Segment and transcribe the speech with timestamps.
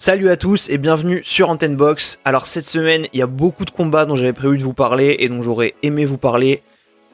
[0.00, 2.20] Salut à tous et bienvenue sur Antenne Box.
[2.24, 5.16] Alors cette semaine, il y a beaucoup de combats dont j'avais prévu de vous parler
[5.18, 6.62] et dont j'aurais aimé vous parler.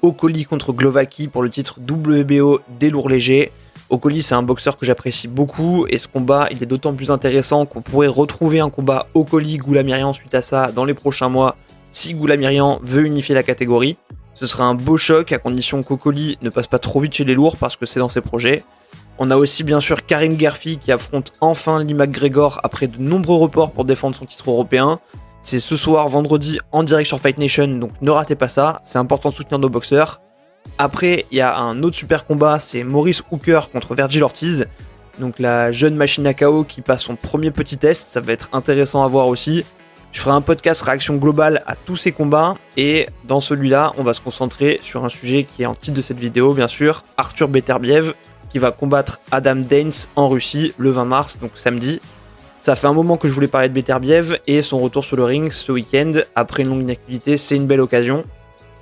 [0.03, 3.53] Okoli contre Glovaki pour le titre WBO des lourds légers.
[3.89, 7.65] Okoli c'est un boxeur que j'apprécie beaucoup et ce combat il est d'autant plus intéressant
[7.65, 11.57] qu'on pourrait retrouver un combat Okoli Goulamirian suite à ça dans les prochains mois
[11.91, 13.97] si Goulamirian veut unifier la catégorie.
[14.35, 17.35] Ce sera un beau choc à condition qu'Okoli ne passe pas trop vite chez les
[17.35, 18.63] lourds parce que c'est dans ses projets.
[19.19, 23.39] On a aussi bien sûr Karim Gerfi qui affronte enfin Lee McGregor après de nombreux
[23.39, 24.99] reports pour défendre son titre européen.
[25.41, 28.99] C'est ce soir, vendredi, en direct sur Fight Nation, donc ne ratez pas ça, c'est
[28.99, 30.21] important de soutenir nos boxeurs.
[30.79, 34.67] Après, il y a un autre super combat, c'est Maurice Hooker contre Virgil Ortiz,
[35.21, 38.49] donc la jeune machine à KO qui passe son premier petit test, ça va être
[38.53, 39.65] intéressant à voir aussi.
[40.15, 44.15] Je ferai un podcast réaction globale à tous ces combats et dans celui-là, on va
[44.15, 47.49] se concentrer sur un sujet qui est en titre de cette vidéo, bien sûr, Arthur
[47.49, 48.15] Beterbiev,
[48.49, 52.01] qui va combattre Adam Daines en Russie le 20 mars, donc samedi.
[52.61, 55.25] Ça fait un moment que je voulais parler de Beterbiev et son retour sur le
[55.25, 58.25] ring ce week-end après une longue inactivité, c'est une belle occasion.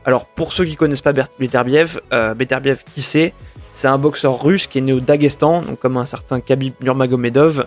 [0.04, 3.32] Alors pour ceux qui connaissent pas Beterbiev, euh, Beterbiev qui c'est?
[3.72, 7.66] C'est un boxeur russe qui est né au Daghestan, donc comme un certain Khabib Nurmagomedov.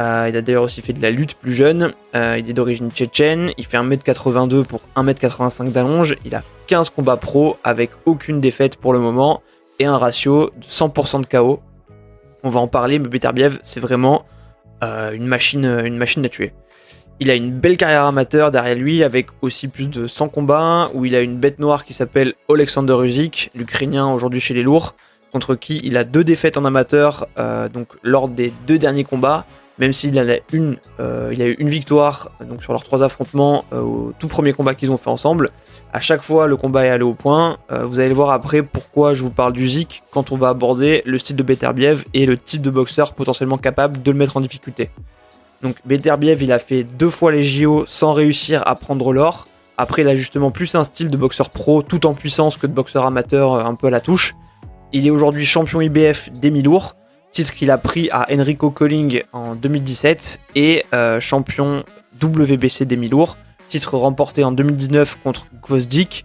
[0.00, 1.92] Euh, il a d'ailleurs aussi fait de la lutte plus jeune.
[2.14, 3.50] Euh, il est d'origine tchétchène.
[3.58, 6.16] Il fait 1m82 pour 1m85 d'allonge.
[6.24, 9.42] Il a 15 combats pro avec aucune défaite pour le moment
[9.78, 11.60] et un ratio de 100% de KO.
[12.44, 14.24] On va en parler, mais Beterbiev, c'est vraiment
[14.84, 16.52] euh, une, machine, une machine à tuer.
[17.20, 21.04] Il a une belle carrière amateur derrière lui, avec aussi plus de 100 combats, où
[21.04, 24.94] il a une bête noire qui s'appelle Alexander Usyk, l'Ukrainien aujourd'hui chez les lourds,
[25.38, 29.44] contre qui il a deux défaites en amateur, euh, donc lors des deux derniers combats,
[29.78, 33.64] même s'il a une, euh, il a eu une victoire donc sur leurs trois affrontements
[33.72, 35.50] euh, au tout premier combat qu'ils ont fait ensemble.
[35.92, 37.56] À chaque fois, le combat est allé au point.
[37.70, 41.16] Vous allez voir après pourquoi je vous parle du Zik quand on va aborder le
[41.18, 44.90] style de Beterbiev et le type de boxeur potentiellement capable de le mettre en difficulté.
[45.62, 49.44] Donc Beterbiev, il a fait deux fois les JO sans réussir à prendre l'or.
[49.78, 52.72] Après, il a justement plus un style de boxeur pro tout en puissance que de
[52.72, 54.34] boxeur amateur un peu à la touche.
[54.92, 56.94] Il est aujourd'hui champion IBF des mi-lourds
[57.30, 61.84] titre qu'il a pris à Enrico Colling en 2017 et euh, champion
[62.22, 63.36] WBC demi-lourd,
[63.68, 66.24] titre remporté en 2019 contre Gvozdik,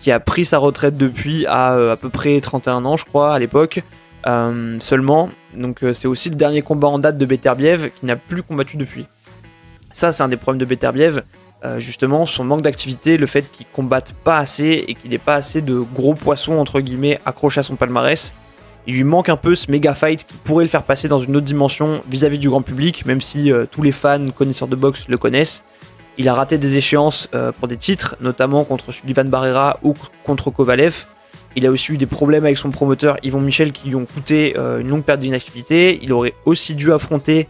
[0.00, 3.34] qui a pris sa retraite depuis à euh, à peu près 31 ans, je crois,
[3.34, 3.82] à l'époque,
[4.26, 5.28] euh, seulement.
[5.54, 9.06] Donc c'est aussi le dernier combat en date de Beterbiev qui n'a plus combattu depuis.
[9.92, 11.22] Ça, c'est un des problèmes de Beterbiev,
[11.78, 15.62] justement, son manque d'activité, le fait qu'il combatte pas assez et qu'il n'ait pas assez
[15.62, 18.34] de gros poissons, entre guillemets, accrochés à son palmarès.
[18.86, 21.36] Il lui manque un peu ce méga fight qui pourrait le faire passer dans une
[21.36, 25.08] autre dimension vis-à-vis du grand public, même si euh, tous les fans connaisseurs de boxe
[25.08, 25.62] le connaissent.
[26.18, 29.94] Il a raté des échéances euh, pour des titres, notamment contre Sullivan Barrera ou
[30.24, 31.06] contre Kovalev.
[31.56, 34.54] Il a aussi eu des problèmes avec son promoteur Yvon Michel qui lui ont coûté
[34.58, 35.98] euh, une longue perte d'inactivité.
[36.02, 37.48] Il aurait aussi dû affronter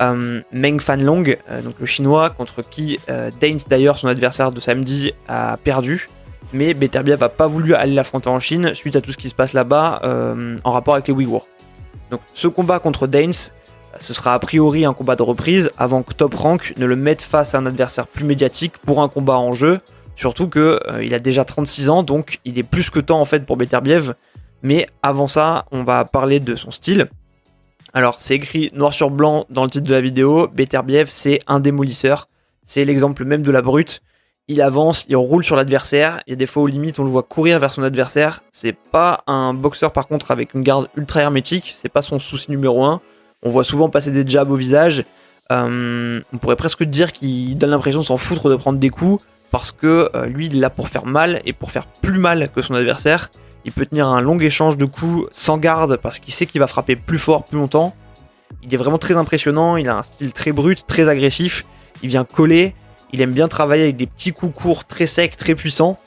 [0.00, 2.98] Meng Fanlong, donc le chinois, contre qui
[3.40, 6.08] Daines d'ailleurs, son adversaire de samedi, a perdu
[6.52, 9.34] mais Beterbiev n'a pas voulu aller l'affronter en Chine suite à tout ce qui se
[9.34, 11.46] passe là-bas euh, en rapport avec les Ouïghours.
[12.10, 13.32] Donc ce combat contre Daines,
[13.98, 17.22] ce sera a priori un combat de reprise avant que Top Rank ne le mette
[17.22, 19.78] face à un adversaire plus médiatique pour un combat en jeu.
[20.14, 23.24] Surtout qu'il euh, il a déjà 36 ans, donc il est plus que temps en
[23.24, 24.14] fait pour Beterbiev.
[24.62, 27.08] Mais avant ça, on va parler de son style.
[27.94, 31.60] Alors c'est écrit noir sur blanc dans le titre de la vidéo, Beterbiev c'est un
[31.60, 32.26] démolisseur.
[32.64, 34.02] C'est l'exemple même de la brute
[34.48, 36.20] il avance, il roule sur l'adversaire.
[36.26, 38.40] Il y a des fois où limite on le voit courir vers son adversaire.
[38.50, 42.50] C'est pas un boxeur par contre avec une garde ultra hermétique, c'est pas son souci
[42.50, 43.00] numéro un.
[43.42, 45.04] On voit souvent passer des jabs au visage.
[45.50, 49.24] Euh, on pourrait presque dire qu'il donne l'impression de s'en foutre de prendre des coups
[49.50, 52.48] parce que euh, lui il est là pour faire mal et pour faire plus mal
[52.54, 53.30] que son adversaire.
[53.64, 56.66] Il peut tenir un long échange de coups sans garde parce qu'il sait qu'il va
[56.66, 57.94] frapper plus fort plus longtemps.
[58.62, 61.64] Il est vraiment très impressionnant, il a un style très brut, très agressif.
[62.02, 62.74] Il vient coller,
[63.12, 65.98] il aime bien travailler avec des petits coups courts très secs, très puissants.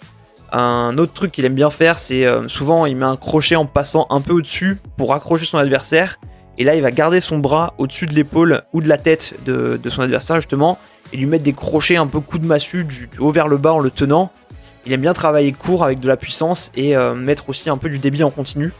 [0.52, 3.66] Un autre truc qu'il aime bien faire, c'est euh, souvent il met un crochet en
[3.66, 6.20] passant un peu au-dessus pour accrocher son adversaire.
[6.58, 9.80] Et là, il va garder son bras au-dessus de l'épaule ou de la tête de,
[9.90, 10.80] son adversaire, justement,
[11.12, 13.74] et lui mettre des crochets un peu coup de massue du, haut vers le bas
[13.74, 14.32] en le tenant.
[14.86, 17.90] Il aime bien travailler court avec de la puissance et euh, mettre aussi un peu
[17.90, 18.72] du débit en continu.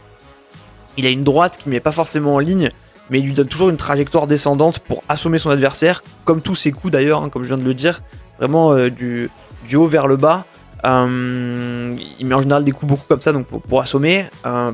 [0.96, 2.70] Il a une droite qui ne met pas forcément en ligne,
[3.10, 6.70] mais il lui donne toujours une trajectoire descendante pour assommer son adversaire, comme tous ses
[6.70, 8.00] coups d'ailleurs, hein, comme je viens de le dire,
[8.38, 9.30] vraiment euh, du,
[9.74, 10.44] haut vers le bas.
[10.84, 14.26] Euh, il met en général des coups beaucoup comme ça donc pour, assommer.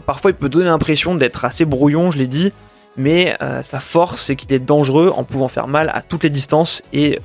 [0.04, 2.52] Parfois il peut donner l'impression d'être assez brouillon, je l'ai dit,
[2.98, 6.82] mais sa force c'est qu'il est dangereux en pouvant faire mal à toutes les distances
[6.92, 7.20] et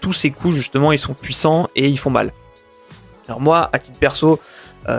[0.00, 2.32] tous ses coups justement ils sont puissants et ils font mal.
[3.30, 4.40] Alors moi, à titre perso,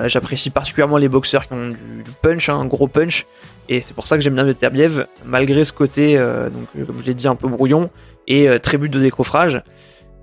[0.05, 3.25] j'apprécie particulièrement les boxeurs qui ont du, punch, hein, un gros punch,
[3.67, 7.13] et c'est pour ça que j'aime bien Beterbiev, malgré ce côté, donc, comme je l'ai
[7.13, 7.89] dit, un peu brouillon,
[8.25, 9.61] et très but de décoffrage.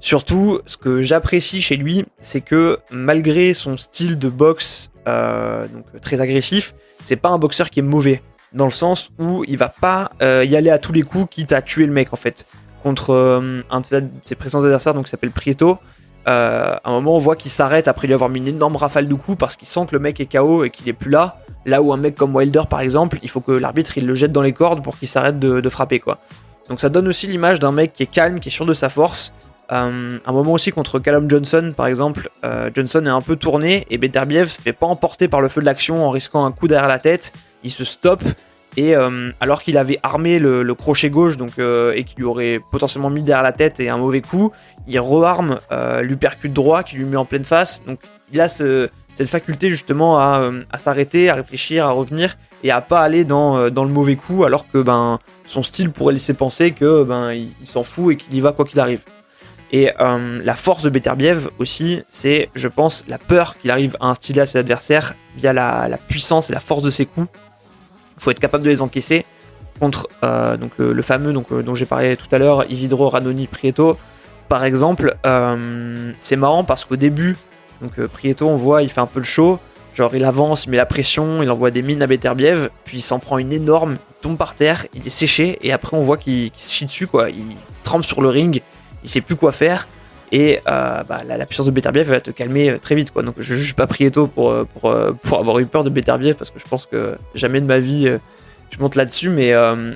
[0.00, 6.00] Surtout, ce que j'apprécie chez lui, c'est que malgré son style de boxe euh, donc,
[6.00, 8.22] très agressif, c'est pas un boxeur qui est mauvais.
[8.52, 11.52] Dans le sens où il va pas euh, y aller à tous les coups, quitte
[11.52, 12.46] à tuer le mec en fait.
[12.82, 13.86] Contre euh, un de
[14.22, 15.78] ses précédents adversaires, donc qui s'appelle Prieto,
[16.28, 19.14] à un moment on voit qu'il s'arrête après lui avoir mis une énorme rafale de
[19.14, 21.38] coups parce qu'il sent que le mec est KO et qu'il est plus là.
[21.64, 24.32] Là où un mec comme Wilder par exemple, il faut que l'arbitre il le jette
[24.32, 26.18] dans les cordes pour qu'il s'arrête de, de frapper quoi.
[26.68, 28.88] Donc ça donne aussi l'image d'un mec qui est calme, qui est sûr de sa
[28.88, 29.32] force
[29.70, 33.86] euh, un moment aussi contre Callum Johnson, par exemple, euh, Johnson est un peu tourné
[33.90, 36.68] et Beterbiev se fait pas emporter par le feu de l'action en risquant un coup
[36.68, 37.32] derrière la tête.
[37.64, 38.22] Il se stoppe
[38.78, 43.10] et euh, alors qu'il avait armé le, crochet gauche donc, et qu'il lui aurait potentiellement
[43.10, 44.52] mis derrière la tête et un mauvais coup,
[44.86, 45.58] il rearme,
[46.02, 47.82] lui percute droit qui lui met en pleine face.
[47.86, 47.98] Donc
[48.32, 48.90] il a cette
[49.26, 54.16] faculté justement à, s'arrêter, à réfléchir, à revenir et à pas aller dans, le mauvais
[54.16, 58.16] coup alors que ben, son style pourrait laisser penser que ben, il s'en fout et
[58.16, 59.02] qu'il y va quoi qu'il arrive.
[59.70, 64.08] Et euh, la force de Beterbiev aussi, c'est, je pense, la peur qu'il arrive à
[64.08, 67.28] instiller à ses adversaires via la, puissance et la force de ses coups.
[68.18, 69.24] Il faut être capable de les encaisser
[69.80, 73.96] contre euh, donc le, fameux euh, dont j'ai parlé tout à l'heure, Isidro Radoni Prieto.
[74.48, 75.16] Par exemple,
[76.18, 77.36] c'est marrant parce qu'au début,
[78.14, 79.58] Prieto, on voit, il fait un peu le show.
[79.94, 83.02] Genre, il avance, il met la pression, il envoie des mines à Beterbiev, puis il
[83.02, 86.16] s'en prend une énorme, il tombe par terre, il est séché, et après on voit
[86.16, 87.30] qu'il se chie dessus, quoi.
[87.30, 87.42] Il
[87.82, 88.62] trempe sur le ring,
[89.02, 89.88] il sait plus quoi faire.
[90.32, 93.10] Et euh, bah, la, puissance de Beterbiev va te calmer euh, très vite.
[93.10, 93.22] Quoi.
[93.22, 96.34] Donc je ne suis pas Prieto pour, euh, pour, pour, avoir eu peur de Beterbiev
[96.34, 98.10] parce que je pense que jamais de ma vie
[98.70, 99.30] je monte là-dessus.
[99.30, 99.52] Mais,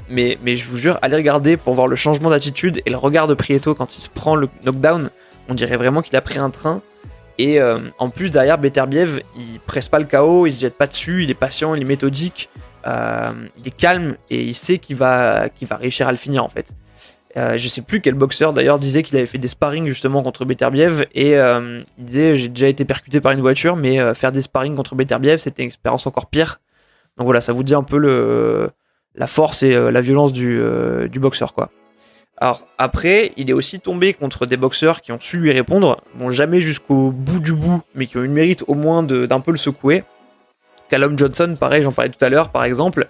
[0.08, 3.26] mais, mais je vous jure, allez regarder pour voir le changement d'attitude et le regard
[3.26, 5.10] de Prieto quand il se prend le knockdown.
[5.48, 6.80] On dirait vraiment qu'il a pris un train.
[7.38, 7.60] Et
[7.98, 11.30] en plus, derrière Beterbiev, il presse pas le chaos, il se jette pas dessus, il
[11.30, 12.48] est patient, il est méthodique,
[12.86, 16.48] il est calme et il sait qu'il va, qu'il va réussir à le finir en
[16.48, 16.74] fait.
[17.36, 20.44] Euh, je sais plus quel boxeur d'ailleurs disait qu'il avait fait des sparring justement contre
[20.44, 24.32] Beterbiev et euh, il disait j'ai déjà été percuté par une voiture mais euh, faire
[24.32, 26.60] des sparring contre Beterbiev c'était une expérience encore pire.
[27.16, 28.70] Donc voilà, ça vous dit un peu le,
[29.14, 30.62] la force et la violence du,
[31.10, 31.70] du, boxeur quoi.
[32.38, 36.30] Alors après, il est aussi tombé contre des boxeurs qui ont su lui répondre, bon
[36.30, 39.50] jamais jusqu'au bout du bout, mais qui ont eu le mérite au moins d'un peu
[39.50, 40.04] le secouer.
[40.88, 43.08] Callum Johnson, pareil, j'en parlais tout à l'heure, par exemple,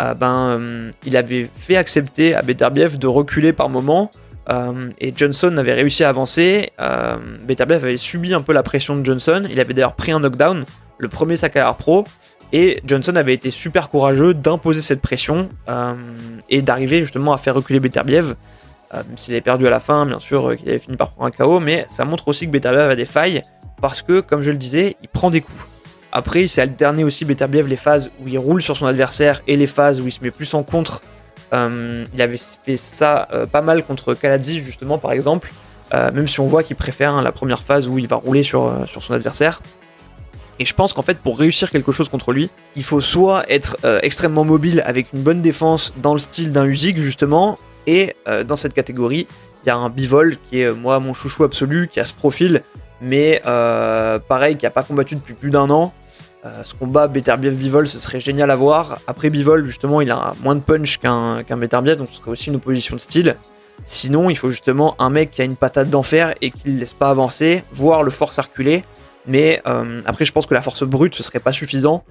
[0.00, 4.10] euh, ben, euh, il avait fait accepter à Beterbiev de reculer par moment.
[4.50, 6.70] Euh, et Johnson avait réussi à avancer.
[7.46, 9.46] Beterbiev avait subi un peu la pression de Johnson.
[9.50, 10.64] Il avait d'ailleurs pris un knockdown,
[10.98, 12.04] le premier sa carrière pro.
[12.52, 15.50] Et Johnson avait été super courageux d'imposer cette pression
[16.48, 18.36] et d'arriver justement à faire reculer Beterbiev.
[18.94, 21.30] même s'il avait perdu à la fin, bien sûr, qu'il avait fini par prendre un
[21.30, 23.42] KO, mais ça montre aussi que Beterbiev a des failles
[23.82, 25.67] parce que, comme je le disais, il prend des coups.
[26.12, 29.56] Après, il s'est alterné aussi Beterbiev les phases où il roule sur son adversaire et
[29.56, 31.00] les phases où il se met plus en contre.
[31.52, 35.50] Euh, il avait fait ça euh, pas mal contre Kaladzi justement par exemple,
[35.94, 38.42] euh, même si on voit qu'il préfère hein, la première phase où il va rouler
[38.42, 38.70] sur,
[39.00, 39.60] son adversaire.
[40.58, 43.76] Et je pense qu'en fait pour réussir quelque chose contre lui, il faut soit être
[44.02, 47.56] extrêmement mobile avec une bonne défense dans le style d'un Usyk justement,
[47.86, 49.28] et dans cette catégorie,
[49.62, 52.62] il y a un Bivol qui est moi mon chouchou absolu, qui a ce profil,
[53.00, 55.94] mais pareil, qui a pas combattu depuis plus d'un an,
[56.44, 59.00] euh, ce combat Beterbiev-Bivol, ce serait génial à voir.
[59.06, 62.48] Après Bivol, justement, il a moins de punch qu'un qu'un Beterbiev, donc ce serait aussi
[62.48, 63.36] une opposition de style.
[63.84, 66.94] Sinon, il faut justement un mec qui a une patate d'enfer et qui ne laisse
[66.94, 68.84] pas avancer, voire le force reculer.
[69.26, 72.04] Mais euh, après, je pense que la force brute, ce serait pas suffisant.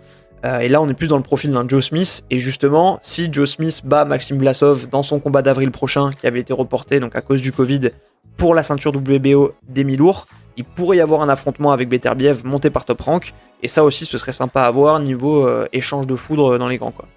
[0.45, 2.23] Euh, et là, on est plus dans le profil d'un Joe Smith.
[2.29, 6.39] Et justement, si Joe Smith bat Maxime Vlasov dans son combat d'avril prochain, qui avait
[6.39, 7.89] été reporté donc à cause du Covid
[8.37, 10.27] pour la ceinture WBO des mi-lourds,
[10.57, 13.33] il pourrait y avoir un affrontement avec Beterbiev monté par Top Rank.
[13.63, 16.77] Et ça aussi, ce serait sympa à voir niveau euh, échange de foudre dans les
[16.77, 16.91] grands.
[16.91, 17.07] Quoi.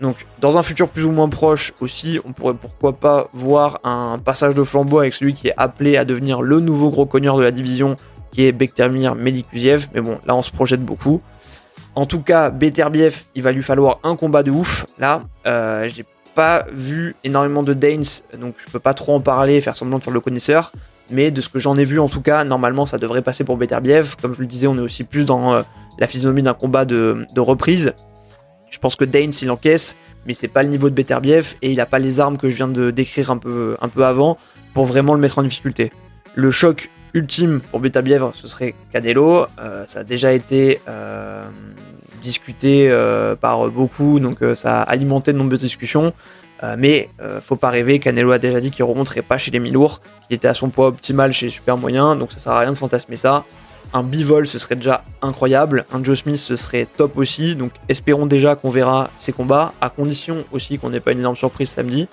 [0.00, 4.18] Donc, dans un futur plus ou moins proche aussi, on pourrait pourquoi pas voir un
[4.18, 7.42] passage de flambeau avec celui qui est appelé à devenir le nouveau gros cogneur de
[7.42, 7.96] la division,
[8.32, 9.88] qui est Bektermir Melikuziev.
[9.94, 11.22] Mais bon, là, on se projette beaucoup.
[11.94, 14.84] En tout cas, Beterbiev, il va lui falloir un combat de ouf.
[14.98, 16.04] Là, euh, j'ai
[16.34, 18.02] pas vu énormément de Danes,
[18.40, 20.72] donc je peux pas trop en parler, faire semblant de faire le connaisseur.
[21.10, 23.56] Mais de ce que j'en ai vu, en tout cas, normalement, ça devrait passer pour
[23.56, 24.16] Beterbiev.
[24.20, 25.62] Comme je le disais, on est aussi plus dans euh,
[25.98, 27.92] la physionomie d'un combat de, reprise.
[28.70, 29.96] Je pense que Danes, il encaisse,
[30.26, 32.56] mais c'est pas le niveau de Beterbiev et il a pas les armes que je
[32.56, 34.38] viens de décrire un peu, un peu avant
[34.72, 35.92] pour vraiment le mettre en difficulté.
[36.34, 39.46] Le choc ultime pour Beterbiev, ce serait Canelo.
[39.60, 41.44] Euh, ça a déjà été euh,
[42.20, 42.90] discuté
[43.40, 46.12] par beaucoup, donc ça a alimenté de nombreuses discussions.
[46.64, 49.58] Euh, mais euh, faut pas rêver, Canelo a déjà dit qu'il remonterait pas chez les
[49.58, 50.00] mi-lourds.
[50.30, 52.70] Il était à son poids optimal chez les super moyens, donc ça sert à rien
[52.70, 53.44] de fantasmer ça.
[53.92, 55.84] Un bivol, ce serait déjà incroyable.
[55.92, 57.54] Un Joe Smith, ce serait top aussi.
[57.54, 61.36] Donc espérons déjà qu'on verra ces combats, à condition aussi qu'on n'ait pas une énorme
[61.36, 62.08] surprise samedi.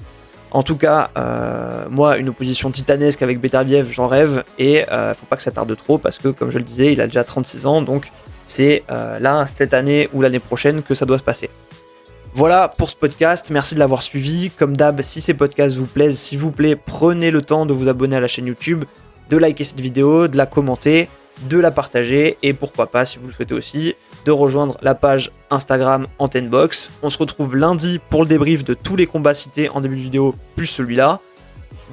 [0.52, 4.44] En tout cas, euh, moi, une opposition titanesque avec Beterbiev, j'en rêve.
[4.60, 7.00] Et euh, faut pas que ça tarde trop parce que, comme je le disais, il
[7.00, 7.82] a déjà 36 ans.
[7.82, 8.12] Donc
[8.44, 11.50] c'est là, cette année ou l'année prochaine que ça doit se passer.
[12.34, 14.52] Voilà pour ce podcast, merci de l'avoir suivi.
[14.52, 17.90] Comme d'hab, si ces podcasts vous plaisent, s'il vous plaît, prenez le temps de vous
[17.90, 18.86] abonner à la chaîne YouTube,
[19.30, 21.10] de liker cette vidéo, de la commenter
[21.50, 23.96] de la partager et pourquoi pas, si vous le souhaitez aussi,
[24.26, 26.92] de rejoindre la page Instagram Antennebox.
[27.02, 30.02] On se retrouve lundi pour le débrief de tous les combats cités en début de
[30.02, 31.20] vidéo, plus celui-là.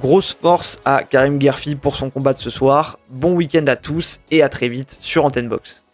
[0.01, 2.99] Grosse force à Karim Gerfi pour son combat de ce soir.
[3.09, 5.88] Bon week-end à tous et à très vite sur Antennebox.